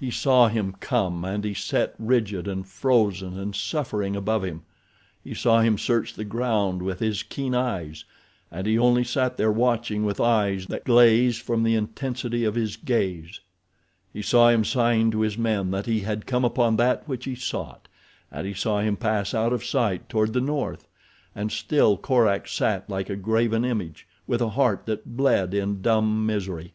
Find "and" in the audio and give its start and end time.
1.22-1.44, 2.48-2.66, 3.38-3.54, 8.50-8.66, 18.32-18.46, 21.34-21.52